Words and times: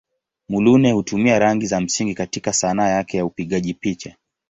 Muluneh 0.49 0.91
hutumia 0.93 1.39
rangi 1.39 1.65
za 1.65 1.81
msingi 1.81 2.13
katika 2.15 2.53
Sanaa 2.53 2.87
yake 2.89 3.17
ya 3.17 3.25
upigaji 3.25 3.73
picha. 3.73 4.15